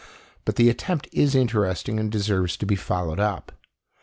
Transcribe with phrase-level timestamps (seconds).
[0.45, 3.51] But the attempt is interesting and deserves to be followed up.